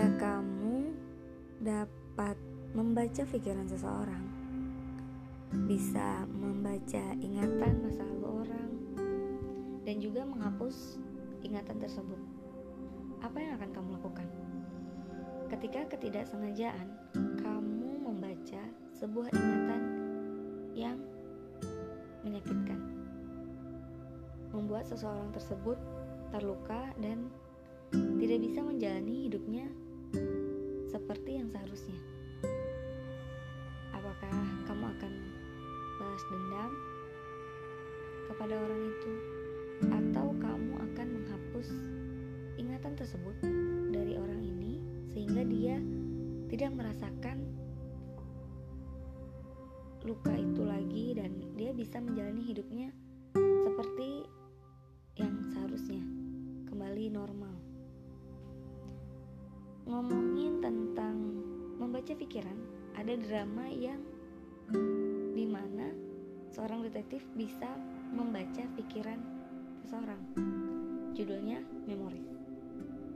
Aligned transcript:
Ketika 0.00 0.32
kamu 0.32 0.96
dapat 1.60 2.32
membaca 2.72 3.20
pikiran 3.20 3.68
seseorang, 3.68 4.24
bisa 5.68 6.24
membaca 6.24 7.04
ingatan 7.20 7.84
masa 7.84 8.08
lalu 8.08 8.40
orang, 8.40 8.70
dan 9.84 10.00
juga 10.00 10.24
menghapus 10.24 10.96
ingatan 11.44 11.76
tersebut, 11.84 12.16
apa 13.20 13.44
yang 13.44 13.60
akan 13.60 13.70
kamu 13.76 13.88
lakukan? 14.00 14.24
Ketika 15.52 15.92
ketidaksengajaan, 15.92 16.88
kamu 17.44 18.00
membaca 18.00 18.62
sebuah 18.96 19.28
ingatan 19.36 19.82
yang 20.72 20.96
menyakitkan, 22.24 22.80
membuat 24.48 24.88
seseorang 24.88 25.28
tersebut 25.36 25.76
terluka 26.32 26.88
dan 27.04 27.28
tidak 27.92 28.48
bisa 28.48 28.64
menjalani 28.64 29.28
hidupnya 29.28 29.68
seperti 30.90 31.40
yang 31.42 31.48
seharusnya. 31.50 31.98
Apakah 33.94 34.34
kamu 34.66 34.84
akan 34.96 35.12
balas 36.00 36.24
dendam 36.30 36.72
kepada 38.30 38.54
orang 38.56 38.82
itu, 38.88 39.12
atau 39.90 40.26
kamu 40.36 40.72
akan 40.80 41.06
menghapus 41.20 41.68
ingatan 42.60 42.92
tersebut 42.96 43.36
dari 43.92 44.16
orang 44.16 44.40
ini 44.40 44.80
sehingga 45.12 45.42
dia 45.44 45.76
tidak 46.52 46.70
merasakan 46.76 47.36
luka 50.00 50.32
itu 50.32 50.62
lagi 50.64 51.12
dan 51.12 51.36
dia 51.60 51.76
bisa 51.76 52.00
menjalani 52.00 52.40
hidupnya 52.40 52.88
seperti 53.36 54.24
yang 55.20 55.36
seharusnya 55.52 56.00
kembali 56.72 57.12
normal 57.12 57.59
ngomongin 59.90 60.62
tentang 60.62 61.18
membaca 61.74 62.14
pikiran, 62.14 62.54
ada 62.94 63.18
drama 63.18 63.66
yang 63.66 63.98
di 65.34 65.42
mana 65.50 65.90
seorang 66.54 66.86
detektif 66.86 67.26
bisa 67.34 67.66
membaca 68.14 68.62
pikiran 68.78 69.18
seseorang. 69.82 70.22
Judulnya 71.18 71.66
Memories. 71.90 72.30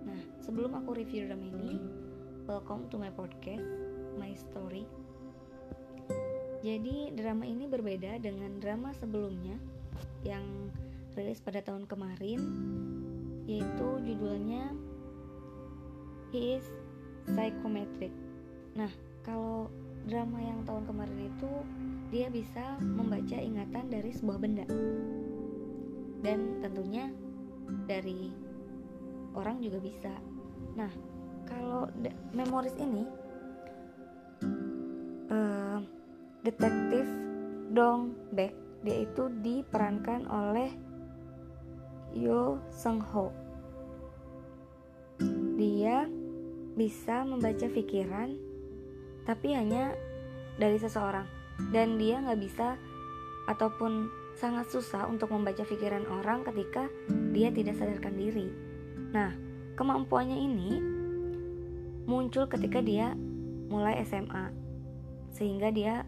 Nah, 0.02 0.19
sebelum 0.42 0.75
aku 0.75 0.98
review 0.98 1.30
drama 1.30 1.47
ini, 1.47 1.78
welcome 2.50 2.91
to 2.91 2.98
my 2.98 3.14
podcast, 3.14 3.62
my 4.19 4.34
story. 4.34 4.83
Jadi, 6.67 7.14
drama 7.14 7.47
ini 7.47 7.70
berbeda 7.70 8.19
dengan 8.19 8.58
drama 8.58 8.91
sebelumnya 8.98 9.55
yang 10.27 10.42
rilis 11.14 11.39
pada 11.39 11.62
tahun 11.62 11.86
kemarin, 11.86 12.41
yaitu 13.47 13.89
judulnya 14.02 14.75
he 16.34 16.58
is 16.58 16.66
psychometric. 17.30 18.10
Nah, 18.74 18.90
kalau 19.22 19.70
drama 20.10 20.42
yang 20.42 20.66
tahun 20.66 20.82
kemarin 20.90 21.30
itu 21.30 21.52
dia 22.10 22.27
bisa 22.27 22.74
membaca 22.82 23.38
ingatan 23.38 23.86
dari 23.86 24.10
sebuah 24.10 24.38
benda. 24.42 24.66
Dan 26.27 26.58
tentunya 26.58 27.14
dari 27.86 28.34
orang 29.38 29.62
juga 29.62 29.78
bisa. 29.78 30.10
Nah, 30.74 30.90
kalau 31.46 31.86
memoris 32.34 32.74
ini 32.82 33.06
uh, 35.30 35.78
detektif 36.42 37.06
Dong 37.70 38.18
Baek 38.34 38.58
dia 38.82 39.06
itu 39.06 39.30
diperankan 39.38 40.27
oleh 40.27 40.74
Yo 42.10 42.58
Seung 42.74 42.98
Ho. 43.14 43.30
Dia 45.55 46.11
bisa 46.74 47.23
membaca 47.23 47.67
pikiran 47.70 48.35
tapi 49.24 49.55
hanya 49.55 49.95
dari 50.58 50.79
seseorang 50.79 51.27
dan 51.70 51.96
dia 51.96 52.20
nggak 52.20 52.40
bisa 52.42 52.77
ataupun 53.46 54.11
sangat 54.35 54.67
susah 54.70 55.07
untuk 55.07 55.30
membaca 55.30 55.62
pikiran 55.62 56.05
orang 56.11 56.42
ketika 56.42 56.90
dia 57.30 57.55
tidak 57.55 57.79
sadarkan 57.79 58.14
diri. 58.18 58.51
Nah, 59.14 59.30
kemampuannya 59.79 60.35
ini 60.35 60.70
muncul 62.05 62.51
ketika 62.51 62.83
dia 62.83 63.14
mulai 63.70 64.02
SMA 64.02 64.51
sehingga 65.30 65.70
dia 65.70 66.02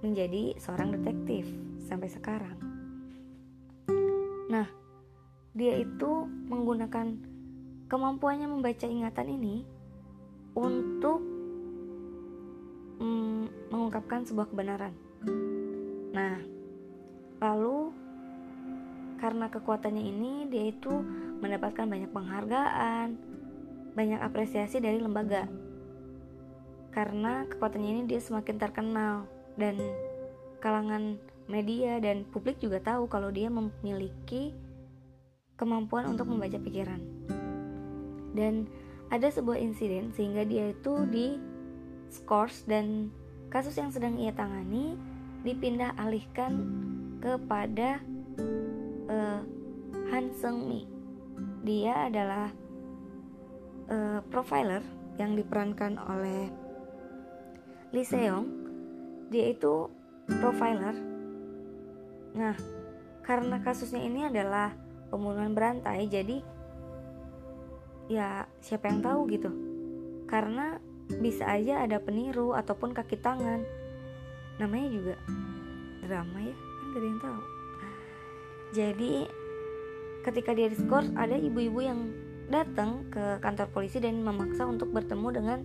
menjadi 0.00 0.56
seorang 0.56 0.96
detektif 0.96 1.44
sampai 1.84 2.08
sekarang. 2.08 2.56
Nah, 4.48 4.66
dia 5.52 5.76
itu 5.76 6.26
menggunakan 6.48 7.20
kemampuannya 7.86 8.48
membaca 8.48 8.86
ingatan 8.88 9.28
ini 9.36 9.54
untuk 10.60 11.24
mm, 13.00 13.72
mengungkapkan 13.72 14.28
sebuah 14.28 14.52
kebenaran. 14.52 14.92
Nah, 16.12 16.36
lalu 17.40 17.96
karena 19.16 19.48
kekuatannya 19.48 20.04
ini 20.04 20.32
dia 20.52 20.68
itu 20.68 20.92
mendapatkan 21.40 21.88
banyak 21.88 22.12
penghargaan, 22.12 23.16
banyak 23.96 24.20
apresiasi 24.20 24.84
dari 24.84 25.00
lembaga. 25.00 25.48
Karena 26.92 27.48
kekuatannya 27.48 27.90
ini 27.96 28.02
dia 28.04 28.20
semakin 28.20 28.56
terkenal 28.60 29.24
dan 29.56 29.80
kalangan 30.60 31.16
media 31.48 31.98
dan 31.98 32.28
publik 32.28 32.60
juga 32.60 32.78
tahu 32.84 33.08
kalau 33.08 33.32
dia 33.32 33.48
memiliki 33.48 34.52
kemampuan 35.56 36.08
untuk 36.08 36.28
membaca 36.28 36.56
pikiran. 36.56 37.00
Dan 38.36 38.70
ada 39.10 39.26
sebuah 39.26 39.58
insiden 39.58 40.14
sehingga 40.14 40.46
dia 40.46 40.70
itu 40.70 41.04
di 41.10 41.36
scores 42.10 42.62
dan 42.66 43.10
kasus 43.50 43.74
yang 43.74 43.90
sedang 43.90 44.14
ia 44.18 44.30
tangani 44.30 44.94
dipindah 45.42 45.94
alihkan 45.98 46.62
kepada 47.18 47.98
uh, 49.10 49.42
Han 50.14 50.26
Seung 50.38 50.70
Mi. 50.70 50.86
Dia 51.66 52.08
adalah 52.08 52.48
uh, 53.90 54.20
profiler 54.30 54.80
yang 55.18 55.34
diperankan 55.34 55.98
oleh 55.98 56.48
Lee 57.90 58.06
Seong. 58.06 58.46
Dia 59.34 59.50
itu 59.50 59.90
profiler. 60.38 60.94
Nah, 62.34 62.54
karena 63.26 63.58
kasusnya 63.58 64.02
ini 64.02 64.26
adalah 64.30 64.74
pembunuhan 65.10 65.54
berantai, 65.54 66.06
jadi 66.06 66.42
ya 68.10 68.50
siapa 68.58 68.90
yang 68.90 69.00
tahu 69.00 69.30
gitu. 69.30 69.50
Karena 70.26 70.82
bisa 71.22 71.46
aja 71.46 71.86
ada 71.86 72.02
peniru 72.02 72.58
ataupun 72.58 72.90
kaki 72.90 73.22
tangan. 73.22 73.62
Namanya 74.58 74.88
juga 74.90 75.14
drama 76.02 76.38
ya 76.42 76.54
kan 76.54 76.86
gak 76.90 76.98
ada 76.98 77.06
yang 77.06 77.20
tahu. 77.22 77.40
Jadi 78.74 79.12
ketika 80.26 80.50
dia 80.52 80.66
diskors 80.66 81.08
ada 81.14 81.38
ibu-ibu 81.38 81.80
yang 81.80 82.10
datang 82.50 83.06
ke 83.14 83.38
kantor 83.38 83.70
polisi 83.70 84.02
dan 84.02 84.26
memaksa 84.26 84.66
untuk 84.66 84.90
bertemu 84.90 85.28
dengan 85.30 85.58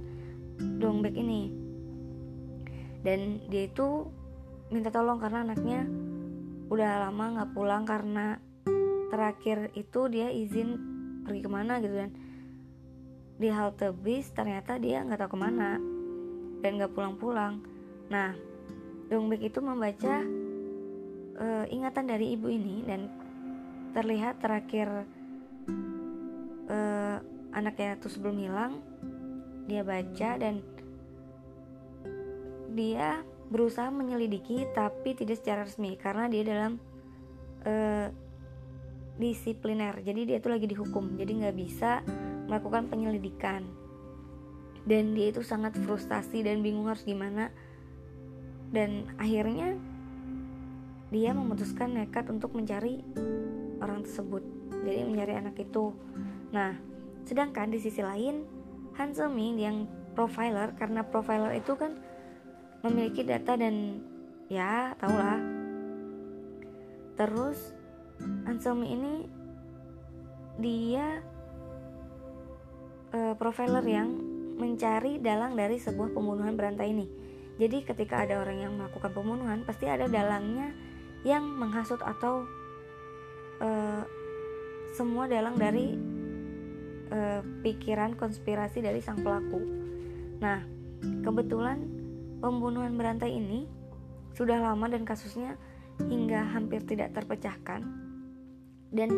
Dongbek 0.56 1.18
ini. 1.18 1.50
Dan 3.02 3.42
dia 3.50 3.68
itu 3.68 4.08
minta 4.70 4.90
tolong 4.94 5.18
karena 5.18 5.46
anaknya 5.46 5.86
udah 6.70 7.10
lama 7.10 7.26
nggak 7.38 7.52
pulang 7.54 7.84
karena 7.86 8.42
terakhir 9.14 9.70
itu 9.78 10.10
dia 10.10 10.34
izin 10.34 10.70
pergi 11.26 11.42
ke 11.46 11.50
mana 11.50 11.78
gitu 11.82 11.94
dan 11.94 12.10
di 13.36 13.52
halte 13.52 13.92
bis 13.92 14.32
ternyata 14.32 14.80
dia 14.80 15.04
nggak 15.04 15.20
tahu 15.20 15.36
ke 15.36 15.40
mana 15.40 15.78
dan 16.64 16.72
nggak 16.80 16.94
pulang-pulang. 16.96 17.60
Nah, 18.08 18.32
Dongbek 19.06 19.54
itu 19.54 19.60
membaca 19.62 20.26
uh, 21.38 21.66
ingatan 21.70 22.06
dari 22.10 22.34
ibu 22.34 22.50
ini 22.50 22.82
dan 22.88 23.12
terlihat 23.94 24.42
terakhir 24.42 25.08
uh, 26.68 27.18
anaknya 27.56 27.96
itu 27.96 28.12
sebelum 28.12 28.36
hilang 28.42 28.84
dia 29.66 29.82
baca 29.82 30.30
dan 30.36 30.62
dia 32.76 33.24
berusaha 33.48 33.88
menyelidiki 33.88 34.68
tapi 34.76 35.16
tidak 35.16 35.40
secara 35.40 35.64
resmi 35.64 35.96
karena 35.96 36.28
dia 36.28 36.44
dalam 36.44 36.82
uh, 37.64 38.12
disipliner 39.16 39.96
jadi 40.04 40.22
dia 40.28 40.38
itu 40.44 40.50
lagi 40.52 40.68
dihukum 40.68 41.16
jadi 41.16 41.32
nggak 41.46 41.56
bisa 41.56 42.04
melakukan 42.48 42.90
penyelidikan. 42.90 43.66
Dan 44.86 45.18
dia 45.18 45.34
itu 45.34 45.42
sangat 45.42 45.74
frustasi 45.82 46.46
dan 46.46 46.62
bingung 46.62 46.86
harus 46.86 47.06
gimana. 47.06 47.50
Dan 48.70 49.10
akhirnya 49.18 49.78
dia 51.10 51.32
memutuskan 51.34 51.98
nekat 51.98 52.30
untuk 52.30 52.54
mencari 52.54 53.02
orang 53.82 54.06
tersebut. 54.06 54.44
Jadi 54.86 55.02
mencari 55.06 55.34
anak 55.38 55.58
itu. 55.58 55.94
Nah 56.54 56.78
sedangkan 57.26 57.74
di 57.74 57.82
sisi 57.82 58.06
lain 58.06 58.46
Han 58.96 59.12
Seming 59.12 59.58
yang 59.58 59.78
profiler 60.14 60.72
karena 60.78 61.04
profiler 61.04 61.58
itu 61.58 61.74
kan 61.76 61.98
memiliki 62.86 63.26
data 63.26 63.58
dan 63.58 64.00
ya 64.48 64.94
tahulah 65.02 65.42
terus 67.18 67.74
Han 68.46 68.62
Seming 68.62 68.92
ini 68.94 69.14
dia 70.62 71.20
uh, 73.16 73.34
profiler 73.40 73.84
yang 73.88 74.12
mencari 74.60 75.20
dalang 75.24 75.56
dari 75.56 75.80
sebuah 75.80 76.12
pembunuhan 76.12 76.60
berantai 76.60 76.92
ini. 76.92 77.08
Jadi 77.56 77.88
ketika 77.88 78.28
ada 78.28 78.44
orang 78.44 78.60
yang 78.60 78.74
melakukan 78.76 79.16
pembunuhan, 79.16 79.64
pasti 79.64 79.88
ada 79.88 80.12
dalangnya 80.12 80.76
yang 81.24 81.48
menghasut 81.48 82.04
atau 82.04 82.44
uh, 83.64 84.04
semua 84.92 85.28
dalang 85.32 85.56
dari 85.56 85.96
uh, 87.12 87.42
pikiran 87.64 88.20
konspirasi 88.20 88.84
dari 88.84 89.00
sang 89.00 89.24
pelaku. 89.24 89.60
Nah, 90.44 90.64
kebetulan 91.24 91.80
pembunuhan 92.44 92.96
berantai 93.00 93.40
ini 93.40 93.68
sudah 94.36 94.60
lama 94.60 94.92
dan 94.92 95.08
kasusnya 95.08 95.56
hingga 96.04 96.44
hampir 96.52 96.84
tidak 96.84 97.16
terpecahkan. 97.16 97.88
Dan 98.92 99.10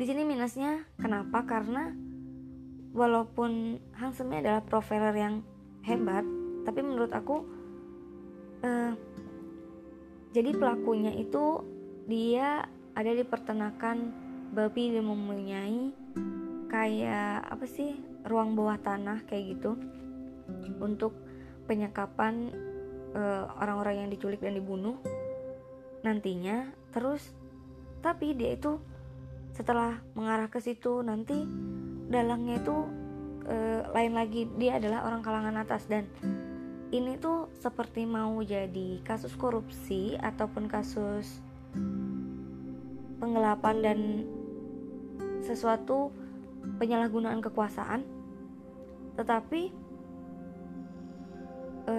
di 0.00 0.04
sini 0.08 0.24
minusnya 0.24 0.88
kenapa? 0.96 1.44
Karena 1.44 1.92
walaupun 2.90 3.78
Hang 3.94 4.12
adalah 4.16 4.64
profiler 4.64 5.14
yang 5.14 5.34
hebat, 5.86 6.26
tapi 6.66 6.80
menurut 6.82 7.12
aku 7.14 7.46
uh, 8.64 8.92
jadi 10.30 10.54
pelakunya 10.54 11.10
itu 11.18 11.62
dia 12.06 12.66
ada 12.94 13.10
di 13.10 13.22
peternakan 13.26 14.14
babi 14.54 14.94
dan 14.94 15.06
mempunyai 15.06 15.94
kayak 16.70 17.46
apa 17.50 17.66
sih 17.66 17.98
ruang 18.26 18.54
bawah 18.54 18.78
tanah 18.78 19.26
kayak 19.26 19.58
gitu 19.58 19.74
untuk 20.78 21.14
penyekapan 21.66 22.50
eh, 23.14 23.44
orang-orang 23.62 23.94
uh, 23.94 24.00
yang 24.02 24.10
diculik 24.10 24.42
dan 24.42 24.58
dibunuh 24.58 24.98
nantinya. 26.02 26.70
Terus 26.90 27.30
tapi 28.02 28.34
dia 28.34 28.54
itu 28.54 28.78
setelah 29.54 29.98
mengarah 30.14 30.46
ke 30.46 30.62
situ 30.62 31.02
nanti 31.02 31.42
dalangnya 32.10 32.58
itu 32.58 32.76
e, 33.46 33.56
lain 33.94 34.12
lagi 34.18 34.50
dia 34.58 34.82
adalah 34.82 35.06
orang 35.06 35.22
kalangan 35.22 35.56
atas. 35.62 35.86
Dan 35.86 36.10
ini 36.90 37.14
tuh 37.22 37.46
seperti 37.62 38.02
mau 38.02 38.42
jadi 38.42 38.98
kasus 39.06 39.38
korupsi 39.38 40.18
ataupun 40.18 40.66
kasus 40.66 41.38
penggelapan 43.22 43.76
dan 43.78 43.98
sesuatu 45.46 46.10
penyalahgunaan 46.82 47.38
kekuasaan 47.40 48.02
tetapi 49.14 49.70
e, 51.86 51.94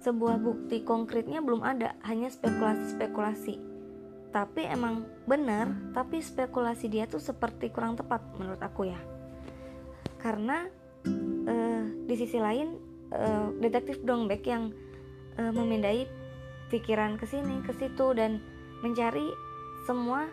sebuah 0.00 0.36
bukti 0.40 0.82
konkretnya 0.82 1.40
belum 1.40 1.62
ada 1.62 1.94
hanya 2.04 2.28
spekulasi-spekulasi 2.28 3.69
tapi 4.30 4.62
emang 4.62 5.06
benar 5.26 5.74
tapi 5.90 6.22
spekulasi 6.22 6.86
dia 6.86 7.10
tuh 7.10 7.18
seperti 7.18 7.70
kurang 7.74 7.98
tepat 7.98 8.22
menurut 8.38 8.62
aku 8.62 8.86
ya. 8.90 9.00
Karena 10.22 10.66
uh, 11.46 11.84
di 12.06 12.14
sisi 12.14 12.38
lain 12.38 12.78
uh, 13.10 13.50
detektif 13.58 14.02
Dongbek 14.06 14.42
yang 14.46 14.70
uh, 15.38 15.52
memindai 15.52 16.06
pikiran 16.70 17.18
ke 17.18 17.26
sini 17.26 17.60
ke 17.66 17.74
situ 17.74 18.14
dan 18.14 18.38
mencari 18.80 19.34
semua 19.84 20.30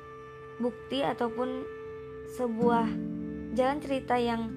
bukti 0.62 1.02
ataupun 1.02 1.66
sebuah 2.38 2.86
jalan 3.58 3.78
cerita 3.82 4.20
yang 4.22 4.54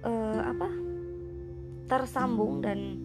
uh, 0.00 0.40
apa 0.48 0.68
tersambung 1.88 2.64
dan 2.64 3.00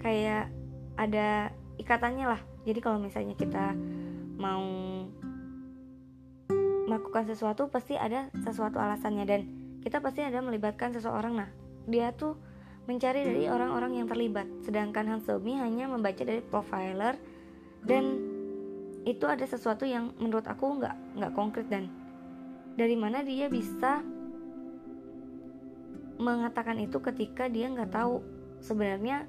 kayak 0.00 0.52
ada 0.96 1.52
ikatannya 1.80 2.26
lah. 2.36 2.40
Jadi 2.62 2.78
kalau 2.78 3.00
misalnya 3.00 3.34
kita 3.34 3.74
mau 4.36 4.64
melakukan 6.88 7.24
sesuatu 7.24 7.72
pasti 7.72 7.96
ada 7.96 8.28
sesuatu 8.44 8.76
alasannya. 8.76 9.24
Dan 9.24 9.40
kita 9.80 9.98
pasti 10.04 10.20
ada 10.22 10.38
melibatkan 10.44 10.92
seseorang. 10.92 11.40
Nah 11.40 11.50
dia 11.88 12.12
tuh 12.14 12.38
mencari 12.86 13.22
dari 13.22 13.46
orang-orang 13.46 14.02
yang 14.02 14.06
terlibat. 14.10 14.46
Sedangkan 14.66 15.06
Hans 15.06 15.26
Somi 15.26 15.56
hanya 15.58 15.86
membaca 15.86 16.22
dari 16.22 16.42
profiler. 16.42 17.16
Dan 17.82 18.04
itu 19.02 19.26
ada 19.26 19.42
sesuatu 19.42 19.82
yang 19.82 20.14
menurut 20.18 20.46
aku 20.46 20.78
nggak 20.78 21.18
nggak 21.18 21.32
konkret. 21.34 21.66
Dan 21.70 21.90
dari 22.78 22.94
mana 22.94 23.26
dia 23.26 23.50
bisa 23.50 24.02
mengatakan 26.22 26.78
itu 26.78 26.98
ketika 27.02 27.50
dia 27.50 27.70
nggak 27.70 27.90
tahu. 27.90 28.22
Sebenarnya 28.62 29.26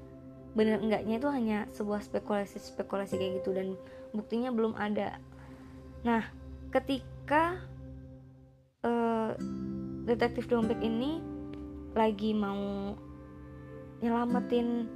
benar 0.54 0.78
enggaknya 0.78 1.18
itu 1.18 1.28
hanya 1.32 1.58
sebuah 1.74 2.06
spekulasi-spekulasi 2.06 3.18
kayak 3.18 3.32
gitu. 3.42 3.50
Dan 3.50 3.74
buktinya 4.14 4.54
belum 4.54 4.78
ada. 4.78 5.18
Nah, 6.06 6.22
ketika 6.70 7.58
uh, 8.86 9.34
detektif 10.06 10.46
dompet 10.46 10.78
ini 10.78 11.18
lagi 11.98 12.30
mau 12.30 12.94
nyelamatin 13.98 14.86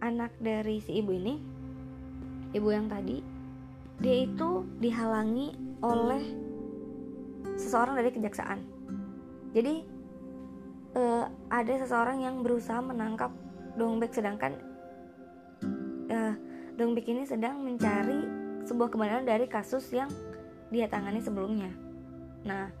anak 0.00 0.32
dari 0.40 0.80
si 0.80 0.98
ibu 0.98 1.12
ini, 1.12 1.34
ibu 2.56 2.68
yang 2.72 2.88
tadi, 2.88 3.20
dia 4.00 4.24
itu 4.24 4.64
dihalangi 4.80 5.52
oleh 5.84 6.24
seseorang 7.60 8.00
dari 8.00 8.10
kejaksaan. 8.10 8.60
Jadi 9.52 9.84
uh, 10.96 11.28
ada 11.52 11.74
seseorang 11.76 12.24
yang 12.24 12.40
berusaha 12.40 12.80
menangkap 12.80 13.30
Dongbek 13.76 14.12
sedangkan 14.12 14.71
uh, 16.82 16.88
Dongbek 16.90 17.06
ini 17.14 17.22
sedang 17.22 17.62
mencari 17.62 18.26
sebuah 18.66 18.90
kebenaran 18.90 19.22
dari 19.22 19.46
kasus 19.46 19.86
yang 19.94 20.10
dia 20.74 20.90
tangani 20.90 21.22
sebelumnya. 21.22 21.70
Nah, 22.42 22.74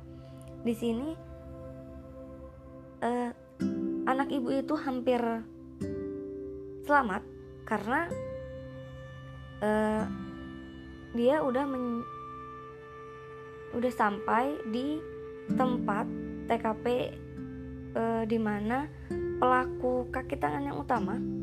di 0.66 0.74
sini 0.74 1.14
uh, 2.98 3.30
anak 4.10 4.28
ibu 4.34 4.50
itu 4.50 4.74
hampir 4.74 5.22
selamat 6.82 7.22
karena 7.62 8.10
uh, 9.62 10.04
dia 11.14 11.38
udah 11.46 11.62
men 11.62 12.02
udah 13.72 13.92
sampai 13.94 14.58
di 14.66 14.98
tempat 15.54 16.10
TKP 16.50 16.86
uh, 17.94 18.22
di 18.26 18.38
mana 18.42 18.90
pelaku 19.38 20.10
kaki 20.10 20.36
tangan 20.42 20.66
yang 20.66 20.78
utama. 20.82 21.41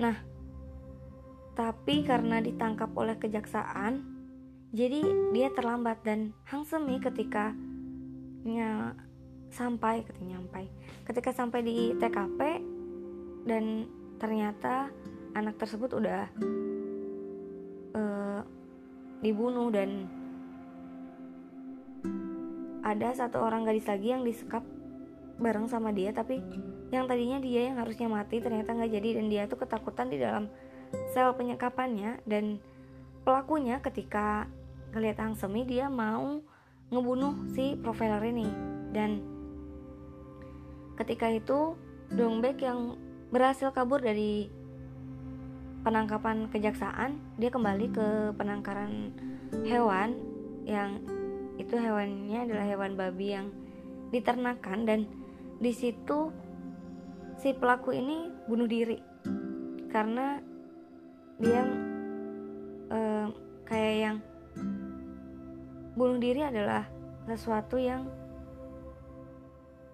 Nah, 0.00 0.16
tapi 1.52 2.06
karena 2.06 2.40
ditangkap 2.40 2.92
oleh 2.96 3.16
kejaksaan, 3.20 4.04
jadi 4.72 5.04
dia 5.36 5.52
terlambat 5.52 6.00
dan 6.00 6.32
Hang 6.48 6.64
Semi 6.64 6.96
ketika 6.96 7.52
nya 8.42 8.96
sampai 9.52 10.02
ketika 10.02 10.24
nyampai 10.24 10.66
ketika 11.04 11.30
sampai 11.30 11.60
di 11.60 11.92
TKP 12.00 12.40
dan 13.44 13.86
ternyata 14.16 14.88
anak 15.36 15.60
tersebut 15.60 15.92
udah 15.92 16.24
uh, 17.92 18.40
dibunuh 19.20 19.68
dan 19.68 20.08
ada 22.82 23.14
satu 23.14 23.44
orang 23.44 23.68
gadis 23.68 23.86
lagi 23.86 24.10
yang 24.10 24.24
disekap 24.24 24.64
bareng 25.40 25.68
sama 25.68 25.92
dia 25.92 26.12
tapi 26.12 26.40
yang 26.92 27.08
tadinya 27.08 27.40
dia 27.40 27.72
yang 27.72 27.80
harusnya 27.80 28.04
mati 28.06 28.38
ternyata 28.44 28.76
nggak 28.76 28.92
jadi 28.92 29.08
dan 29.16 29.26
dia 29.32 29.42
tuh 29.48 29.56
ketakutan 29.64 30.12
di 30.12 30.20
dalam 30.20 30.52
sel 31.12 31.32
penyekapannya. 31.32 32.20
Dan 32.28 32.60
pelakunya 33.24 33.80
ketika 33.80 34.46
ngelihat 34.92 35.24
Hang 35.24 35.36
Semi 35.36 35.64
dia 35.64 35.88
mau 35.88 36.44
ngebunuh 36.92 37.48
si 37.56 37.80
profiler 37.80 38.20
ini. 38.28 38.48
Dan 38.92 39.24
ketika 41.00 41.32
itu 41.32 41.74
Dongbek 42.12 42.60
yang 42.60 43.00
berhasil 43.32 43.72
kabur 43.72 44.04
dari 44.04 44.52
penangkapan 45.82 46.52
kejaksaan 46.52 47.16
dia 47.40 47.48
kembali 47.48 47.88
ke 47.88 48.06
penangkaran 48.36 49.16
hewan 49.64 50.14
yang 50.68 51.00
itu 51.56 51.74
hewannya 51.74 52.44
adalah 52.44 52.68
hewan 52.68 52.92
babi 52.94 53.34
yang 53.34 53.48
diternakan 54.12 54.84
dan 54.84 55.00
di 55.62 55.70
situ 55.70 56.34
si 57.38 57.54
pelaku 57.54 57.94
ini 57.94 58.26
bunuh 58.50 58.66
diri. 58.66 58.98
Karena 59.94 60.42
dia 61.38 61.62
uh, 62.90 63.30
kayak 63.62 63.94
yang 63.94 64.16
bunuh 65.94 66.18
diri 66.18 66.42
adalah 66.42 66.90
sesuatu 67.30 67.78
yang 67.78 68.10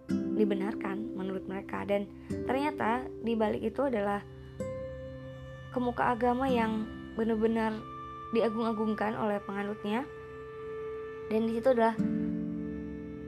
dibenarkan 0.09 1.13
menurut 1.13 1.45
mereka. 1.45 1.85
Dan 1.85 2.09
ternyata 2.49 3.05
di 3.21 3.37
balik 3.37 3.69
itu 3.69 3.93
adalah 3.93 4.25
kemuka 5.77 6.17
agama 6.17 6.49
yang 6.49 6.89
benar-benar 7.13 7.77
diagung-agungkan 8.33 9.21
oleh 9.21 9.37
penganutnya. 9.45 10.09
Dan 11.29 11.45
di 11.45 11.61
situ 11.61 11.77
adalah 11.77 11.93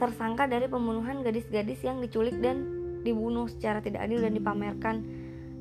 tersangka 0.01 0.49
dari 0.49 0.67
pembunuhan 0.67 1.21
gadis-gadis 1.21 1.85
yang 1.85 2.01
diculik 2.01 2.41
dan 2.41 2.65
dibunuh 3.05 3.47
secara 3.53 3.85
tidak 3.85 4.09
adil 4.09 4.25
dan 4.25 4.33
dipamerkan 4.33 4.97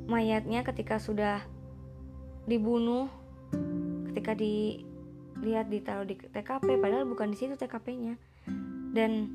mayatnya 0.08 0.64
ketika 0.64 0.98
sudah 0.98 1.44
dibunuh 2.48 3.12
ketika 4.10 4.34
dilihat 4.34 5.68
ditaruh 5.68 6.08
di 6.08 6.16
TKP 6.18 6.80
padahal 6.80 7.06
bukan 7.06 7.36
di 7.36 7.38
situ 7.38 7.54
TKP-nya 7.60 8.16
dan 8.96 9.30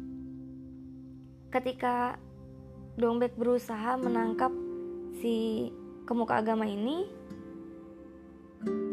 ketika 1.54 2.18
Dongbek 2.94 3.34
berusaha 3.34 3.98
menangkap 3.98 4.50
si 5.18 5.68
kemuka 6.06 6.38
agama 6.42 6.62
ini 6.62 7.06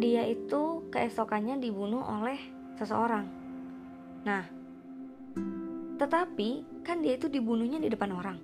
dia 0.02 0.26
itu 0.26 0.90
keesokannya 0.90 1.62
dibunuh 1.62 2.02
oleh 2.02 2.38
seseorang. 2.82 3.30
Nah 4.26 4.61
tetapi 6.02 6.82
kan 6.82 7.06
dia 7.06 7.14
itu 7.14 7.30
dibunuhnya 7.30 7.78
di 7.78 7.94
depan 7.94 8.10
orang. 8.10 8.42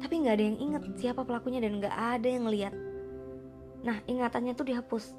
Tapi 0.00 0.20
nggak 0.20 0.34
ada 0.36 0.44
yang 0.44 0.58
inget 0.60 0.82
siapa 1.00 1.24
pelakunya 1.24 1.64
dan 1.64 1.80
nggak 1.80 1.96
ada 1.96 2.28
yang 2.28 2.44
lihat 2.48 2.76
nah 3.80 3.96
ingatannya 4.04 4.52
tuh 4.52 4.68
dihapus. 4.68 5.16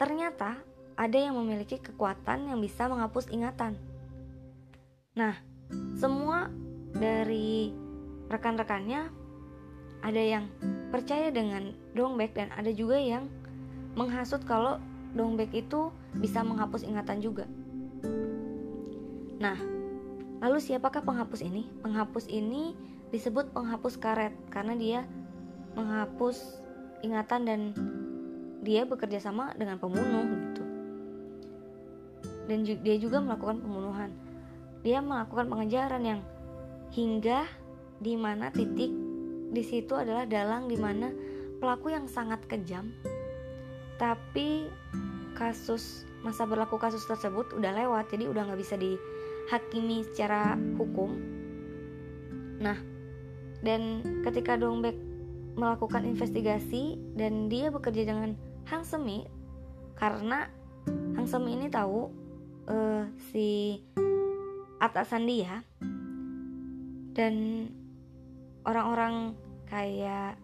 Ternyata 0.00 0.56
ada 0.96 1.18
yang 1.20 1.36
memiliki 1.36 1.76
kekuatan 1.76 2.48
yang 2.48 2.56
bisa 2.56 2.88
menghapus 2.88 3.28
ingatan. 3.28 3.76
Nah 5.12 5.36
semua 6.00 6.48
dari 6.96 7.76
rekan-rekannya 8.32 9.12
ada 10.00 10.22
yang 10.22 10.48
percaya 10.88 11.28
dengan 11.28 11.76
Dongbek 11.92 12.32
dan 12.32 12.48
ada 12.56 12.72
juga 12.72 12.96
yang 12.96 13.28
menghasut 13.94 14.40
kalau 14.48 14.80
Dongbek 15.12 15.52
itu 15.52 15.92
bisa 16.16 16.40
menghapus 16.40 16.86
ingatan 16.86 17.18
juga. 17.20 17.44
Nah, 19.40 19.56
lalu 20.40 20.58
siapakah 20.60 21.04
penghapus 21.04 21.40
ini? 21.44 21.68
Penghapus 21.84 22.26
ini 22.32 22.76
disebut 23.14 23.52
penghapus 23.52 24.00
karet 24.00 24.34
karena 24.48 24.74
dia 24.76 25.00
menghapus 25.76 26.60
ingatan 27.04 27.40
dan 27.46 27.60
dia 28.60 28.84
bekerja 28.84 29.20
sama 29.20 29.52
dengan 29.56 29.80
pembunuh 29.80 30.24
gitu. 30.26 30.62
Dan 32.50 32.66
dia 32.66 32.96
juga 32.98 33.22
melakukan 33.22 33.62
pembunuhan. 33.62 34.10
Dia 34.82 35.04
melakukan 35.04 35.46
pengejaran 35.46 36.02
yang 36.02 36.20
hingga 36.90 37.46
di 38.00 38.16
mana 38.16 38.50
titik 38.50 38.90
di 39.50 39.62
situ 39.62 39.92
adalah 39.94 40.24
dalang 40.26 40.66
di 40.66 40.78
mana 40.78 41.12
pelaku 41.60 41.92
yang 41.92 42.08
sangat 42.08 42.40
kejam 42.48 42.90
tapi 44.00 44.72
kasus 45.36 46.08
masa 46.24 46.48
berlaku 46.48 46.80
kasus 46.80 47.04
tersebut 47.04 47.52
udah 47.52 47.72
lewat 47.76 48.08
jadi 48.08 48.32
udah 48.32 48.48
nggak 48.48 48.60
bisa 48.64 48.80
dihakimi 49.50 50.06
secara 50.06 50.54
hukum 50.78 51.18
nah 52.62 52.78
dan 53.66 53.98
ketika 54.22 54.54
Dongbek 54.54 54.94
melakukan 55.58 56.06
investigasi 56.06 56.94
dan 57.18 57.50
dia 57.50 57.74
bekerja 57.74 58.06
dengan 58.06 58.38
Hang 58.70 58.86
Semi 58.86 59.26
karena 59.98 60.46
Hang 61.18 61.26
Semi 61.26 61.58
ini 61.58 61.66
tahu 61.66 62.14
uh, 62.70 63.10
si 63.34 63.82
atasan 64.78 65.26
dia 65.26 65.66
dan 67.18 67.66
orang-orang 68.62 69.34
kayak 69.66 70.38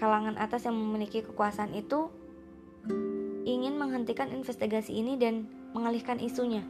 kalangan 0.00 0.40
atas 0.40 0.64
yang 0.64 0.74
memiliki 0.80 1.20
kekuasaan 1.20 1.76
itu 1.76 2.08
ingin 3.44 3.76
menghentikan 3.76 4.32
investigasi 4.32 4.96
ini 4.96 5.20
dan 5.20 5.44
mengalihkan 5.76 6.16
isunya. 6.16 6.64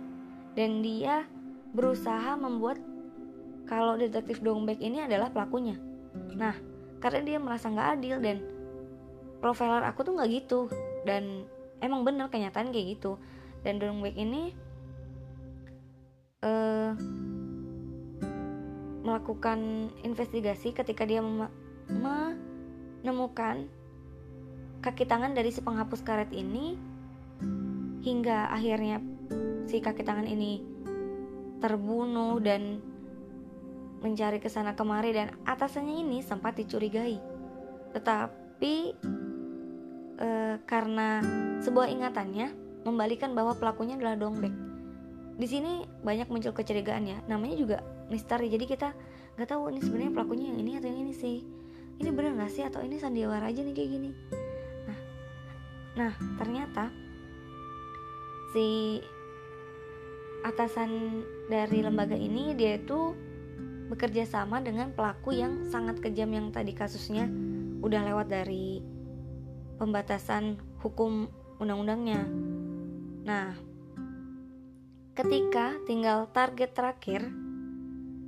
Dan 0.55 0.83
dia 0.83 1.27
berusaha 1.75 2.39
membuat 2.39 2.79
kalau 3.67 3.99
detektif 3.99 4.39
Dongbek 4.39 4.79
ini 4.79 5.03
adalah 5.03 5.31
pelakunya. 5.35 5.75
Nah, 6.39 6.55
karena 7.03 7.21
dia 7.27 7.39
merasa 7.43 7.69
nggak 7.69 7.91
adil 7.99 8.17
dan 8.23 8.39
profiler 9.43 9.83
aku 9.85 10.07
tuh 10.07 10.17
nggak 10.17 10.31
gitu 10.31 10.71
dan 11.05 11.45
emang 11.83 12.07
bener 12.07 12.31
kenyataan 12.31 12.71
kayak 12.71 12.97
gitu. 12.97 13.19
Dan 13.67 13.83
Dongbek 13.83 14.15
ini 14.15 14.55
uh, 16.45 16.93
melakukan 19.05 19.91
investigasi 20.01 20.73
ketika 20.73 21.05
dia 21.05 21.21
menemukan 21.91 23.69
kaki 24.81 25.05
tangan 25.09 25.33
dari 25.33 25.49
si 25.53 25.61
penghapus 25.65 26.05
karet 26.05 26.33
ini 26.33 26.77
hingga 28.05 28.53
akhirnya 28.53 29.01
si 29.65 29.81
kaki 29.81 30.05
tangan 30.05 30.29
ini 30.29 30.63
terbunuh 31.61 32.41
dan 32.41 32.81
mencari 34.05 34.37
ke 34.37 34.53
sana 34.53 34.77
kemari 34.77 35.17
dan 35.17 35.33
atasannya 35.49 36.05
ini 36.05 36.21
sempat 36.21 36.61
dicurigai. 36.61 37.17
Tetapi 37.97 38.75
e, 40.21 40.29
karena 40.69 41.25
sebuah 41.65 41.89
ingatannya 41.89 42.53
membalikan 42.85 43.33
bahwa 43.33 43.57
pelakunya 43.57 43.97
adalah 43.97 44.21
Dongbek. 44.21 44.53
Di 45.41 45.47
sini 45.49 45.89
banyak 46.05 46.29
muncul 46.29 46.53
kecurigaan 46.53 47.09
ya. 47.09 47.19
Namanya 47.25 47.57
juga 47.57 47.79
misteri 48.13 48.53
jadi 48.53 48.65
kita 48.69 48.89
nggak 49.35 49.49
tahu 49.51 49.73
ini 49.73 49.81
sebenarnya 49.83 50.13
pelakunya 50.15 50.45
yang 50.53 50.59
ini 50.63 50.73
atau 50.79 50.89
yang 50.93 51.01
ini 51.09 51.15
sih 51.17 51.37
ini 51.99 52.11
bener 52.15 52.39
nggak 52.39 52.53
sih 52.53 52.63
atau 52.63 52.81
ini 52.87 53.03
sandiwara 53.03 53.51
aja 53.51 53.67
nih 53.67 53.75
kayak 53.75 53.91
gini 53.91 54.11
nah 54.87 54.99
nah 55.95 56.13
ternyata 56.39 56.85
si 58.55 58.99
atasan 60.45 61.25
dari 61.49 61.81
lembaga 61.81 62.15
ini 62.15 62.53
dia 62.53 62.77
itu 62.77 63.17
bekerja 63.89 64.29
sama 64.29 64.61
dengan 64.61 64.93
pelaku 64.93 65.33
yang 65.33 65.65
sangat 65.73 66.05
kejam 66.05 66.29
yang 66.33 66.53
tadi 66.53 66.77
kasusnya 66.77 67.29
udah 67.81 68.01
lewat 68.05 68.29
dari 68.29 68.81
pembatasan 69.81 70.61
hukum 70.85 71.29
undang-undangnya. 71.61 72.29
Nah, 73.25 73.57
ketika 75.17 75.81
tinggal 75.89 76.29
target 76.33 76.77
terakhir 76.77 77.25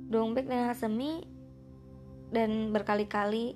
Dongbek 0.07 0.47
dan 0.47 0.71
Hasemi 0.71 1.21
dan 2.31 2.71
berkali-kali 2.73 3.53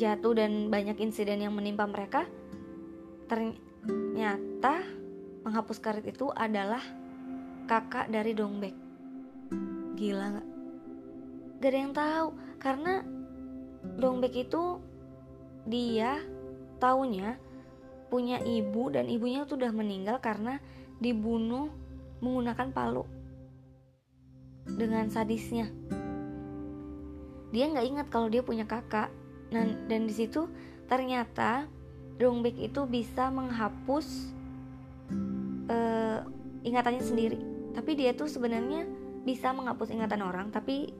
jatuh 0.00 0.32
dan 0.32 0.72
banyak 0.72 0.96
insiden 1.04 1.44
yang 1.44 1.52
menimpa 1.52 1.84
mereka 1.84 2.24
ternyata 3.28 4.82
penghapus 5.44 5.78
karet 5.78 6.06
itu 6.08 6.32
adalah 6.32 6.80
kakak 7.70 8.10
dari 8.10 8.34
Dongbek. 8.34 8.74
Gila 9.94 10.26
gak? 10.34 10.48
gak 11.62 11.70
ada 11.70 11.78
yang 11.78 11.94
tahu 11.94 12.28
karena 12.58 12.94
Dongbek 13.94 14.34
itu 14.50 14.82
dia 15.70 16.18
taunya 16.82 17.38
punya 18.10 18.42
ibu 18.42 18.90
dan 18.90 19.06
ibunya 19.06 19.46
tuh 19.46 19.54
udah 19.54 19.70
meninggal 19.70 20.18
karena 20.18 20.58
dibunuh 20.98 21.70
menggunakan 22.18 22.74
palu 22.74 23.06
dengan 24.66 25.06
sadisnya. 25.06 25.70
Dia 27.54 27.70
nggak 27.70 27.86
ingat 27.86 28.06
kalau 28.10 28.26
dia 28.26 28.42
punya 28.42 28.66
kakak. 28.66 29.14
Dan 29.50 29.86
dan 29.90 30.06
di 30.06 30.14
situ 30.14 30.46
ternyata 30.90 31.70
Dongbek 32.18 32.58
itu 32.58 32.86
bisa 32.86 33.30
menghapus 33.30 34.30
uh, 35.66 36.22
ingatannya 36.62 37.02
sendiri 37.02 37.49
tapi 37.76 37.94
dia 37.98 38.16
tuh 38.16 38.26
sebenarnya 38.26 38.86
bisa 39.22 39.52
menghapus 39.52 39.92
ingatan 39.92 40.24
orang 40.24 40.48
tapi 40.50 40.90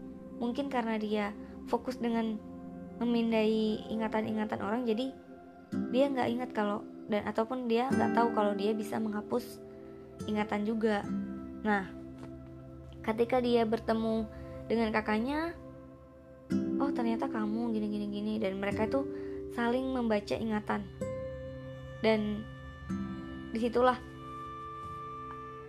mungkin 0.40 0.68
karena 0.68 0.96
dia 0.96 1.32
fokus 1.68 1.96
dengan 2.00 2.36
memindai 3.00 3.88
ingatan-ingatan 3.88 4.60
orang 4.60 4.84
jadi 4.84 5.12
dia 5.90 6.04
nggak 6.10 6.28
ingat 6.28 6.50
kalau 6.52 6.84
dan 7.10 7.26
ataupun 7.26 7.66
dia 7.66 7.90
nggak 7.90 8.14
tahu 8.14 8.28
kalau 8.34 8.52
dia 8.54 8.70
bisa 8.70 8.98
menghapus 9.02 9.58
ingatan 10.30 10.62
juga. 10.62 11.02
Nah 11.66 11.90
ketika 13.02 13.42
dia 13.42 13.66
bertemu 13.66 14.28
dengan 14.70 14.94
kakaknya 14.94 15.56
oh 16.78 16.90
ternyata 16.94 17.26
kamu 17.26 17.74
gini 17.74 17.86
gini 17.90 18.06
gini 18.10 18.34
dan 18.38 18.62
mereka 18.62 18.86
itu 18.86 19.02
saling 19.58 19.90
membaca 19.90 20.38
ingatan. 20.38 20.86
Dan 22.00 22.46
di 23.50 23.58
situlah 23.58 23.98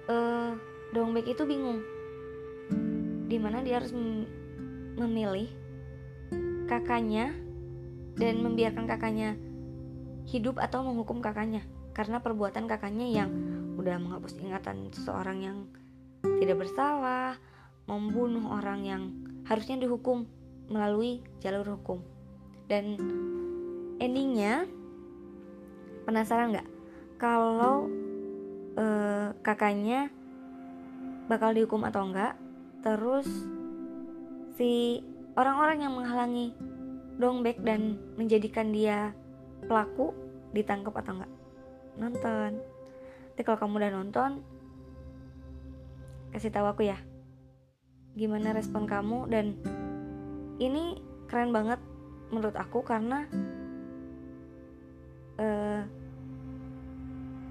uh, 0.05 0.53
Dongbek 0.91 1.31
itu 1.31 1.43
bingung. 1.48 1.79
Di 3.31 3.39
mana 3.39 3.63
dia 3.63 3.79
harus 3.79 3.95
memilih 5.00 5.48
kakaknya 6.67 7.31
dan 8.19 8.43
membiarkan 8.43 8.86
kakaknya 8.88 9.39
hidup 10.27 10.60
atau 10.60 10.83
menghukum 10.83 11.24
kakaknya. 11.24 11.63
Karena 11.95 12.19
perbuatan 12.19 12.67
kakaknya 12.67 13.07
yang 13.24 13.31
udah 13.79 13.95
menghapus 14.00 14.36
ingatan 14.39 14.91
seseorang 14.91 15.38
yang 15.43 15.57
tidak 16.43 16.67
bersalah, 16.67 17.39
membunuh 17.88 18.51
orang 18.51 18.83
yang 18.83 19.03
harusnya 19.48 19.79
dihukum 19.79 20.27
melalui 20.67 21.24
jalur 21.39 21.79
hukum. 21.79 22.03
Dan 22.67 23.00
endingnya 24.00 24.67
penasaran 26.03 26.55
nggak? 26.55 26.69
Kalau 27.19 27.88
eh, 28.75 29.36
kakaknya 29.43 30.12
bakal 31.31 31.55
dihukum 31.55 31.88
atau 31.88 32.03
enggak? 32.03 32.35
Terus 32.83 33.27
si 34.59 35.00
orang-orang 35.39 35.88
yang 35.88 35.95
menghalangi 35.95 36.51
Dongbek 37.15 37.63
dan 37.63 37.95
menjadikan 38.19 38.75
dia 38.75 39.15
pelaku 39.63 40.11
ditangkap 40.51 40.91
atau 41.00 41.15
enggak? 41.15 41.33
Nonton. 41.95 42.59
Tapi 43.31 43.41
kalau 43.47 43.57
kamu 43.63 43.79
udah 43.79 43.91
nonton, 43.95 44.31
kasih 46.35 46.51
tahu 46.51 46.67
aku 46.67 46.83
ya 46.88 47.00
gimana 48.11 48.51
respon 48.51 48.83
kamu 48.83 49.27
dan 49.31 49.55
ini 50.59 51.00
keren 51.31 51.55
banget 51.55 51.79
menurut 52.27 52.55
aku 52.59 52.83
karena 52.83 53.23
uh, 55.39 55.83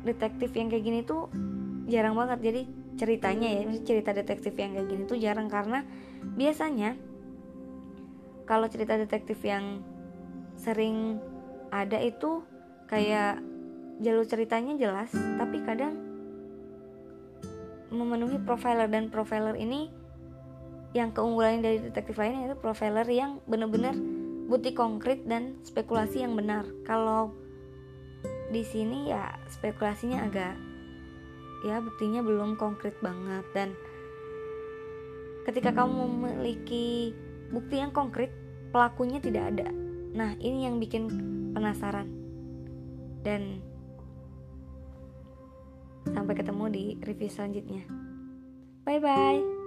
detektif 0.04 0.52
yang 0.52 0.68
kayak 0.68 0.84
gini 0.84 1.00
tuh 1.00 1.32
jarang 1.88 2.12
banget 2.16 2.38
jadi 2.44 2.62
ceritanya 3.00 3.48
ya 3.48 3.64
cerita 3.80 4.12
detektif 4.12 4.52
yang 4.60 4.76
kayak 4.76 4.88
gini 4.92 5.02
tuh 5.08 5.16
jarang 5.16 5.48
karena 5.48 5.88
biasanya 6.36 7.00
kalau 8.44 8.68
cerita 8.68 9.00
detektif 9.00 9.40
yang 9.40 9.80
sering 10.60 11.16
ada 11.72 11.96
itu 11.96 12.44
kayak 12.92 13.40
jalur 14.04 14.28
ceritanya 14.28 14.76
jelas 14.76 15.08
tapi 15.40 15.64
kadang 15.64 15.96
memenuhi 17.88 18.36
profiler 18.44 18.86
dan 18.92 19.08
profiler 19.08 19.56
ini 19.56 19.88
yang 20.92 21.14
keunggulan 21.14 21.62
dari 21.62 21.80
detektif 21.80 22.18
lainnya 22.18 22.52
itu 22.52 22.56
profiler 22.58 23.06
yang 23.06 23.38
benar-benar 23.46 23.94
bukti 24.50 24.74
konkret 24.74 25.22
dan 25.30 25.54
spekulasi 25.62 26.26
yang 26.26 26.34
benar. 26.34 26.66
Kalau 26.82 27.30
di 28.50 28.66
sini 28.66 29.14
ya 29.14 29.30
spekulasinya 29.46 30.26
agak 30.26 30.58
ya 31.60 31.80
buktinya 31.84 32.24
belum 32.24 32.56
konkret 32.56 32.96
banget 33.04 33.44
dan 33.52 33.68
ketika 35.44 35.72
kamu 35.72 36.06
memiliki 36.08 37.12
bukti 37.50 37.82
yang 37.82 37.90
konkret 37.90 38.30
pelakunya 38.70 39.18
tidak 39.18 39.50
ada. 39.54 39.68
Nah, 40.14 40.34
ini 40.38 40.66
yang 40.66 40.78
bikin 40.78 41.10
penasaran. 41.54 42.08
Dan 43.20 43.60
sampai 46.08 46.34
ketemu 46.34 46.64
di 46.72 46.84
review 47.04 47.28
selanjutnya. 47.28 47.84
Bye 48.86 49.02
bye. 49.02 49.59